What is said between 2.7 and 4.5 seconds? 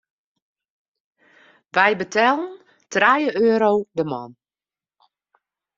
trije euro de man.